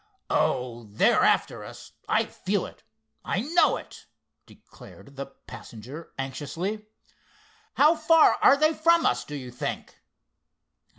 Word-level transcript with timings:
"Oh, 0.31 0.85
they're 0.89 1.21
after 1.21 1.63
us—I 1.63 2.25
feel 2.25 2.65
it—I 2.65 3.41
know 3.41 3.77
it!" 3.77 4.07
declared 4.47 5.15
the 5.15 5.27
passenger 5.27 6.11
anxiously. 6.17 6.87
"How 7.75 7.95
far 7.95 8.39
are 8.41 8.57
they 8.57 8.73
from 8.73 9.05
us, 9.05 9.23
do 9.23 9.35
you 9.35 9.51
think?" 9.51 10.01